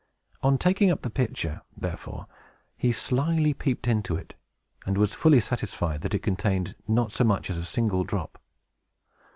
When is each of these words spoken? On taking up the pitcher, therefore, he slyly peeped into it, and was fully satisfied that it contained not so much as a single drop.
On 0.41 0.57
taking 0.57 0.89
up 0.89 1.03
the 1.03 1.11
pitcher, 1.11 1.61
therefore, 1.77 2.25
he 2.75 2.91
slyly 2.91 3.53
peeped 3.53 3.87
into 3.87 4.15
it, 4.15 4.33
and 4.83 4.97
was 4.97 5.13
fully 5.13 5.39
satisfied 5.39 6.01
that 6.01 6.15
it 6.15 6.23
contained 6.23 6.73
not 6.87 7.11
so 7.11 7.23
much 7.23 7.51
as 7.51 7.57
a 7.59 7.63
single 7.65 8.03
drop. 8.03 8.41